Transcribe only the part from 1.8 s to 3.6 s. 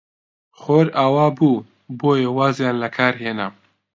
بۆیە وازیان لە کار هێنا.